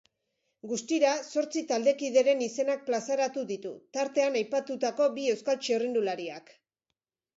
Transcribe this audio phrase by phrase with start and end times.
[0.69, 6.51] Guztira zortzi taldekideren izenak plazaratu ditu, tartean aipatutako bi euskal txirrindulariak.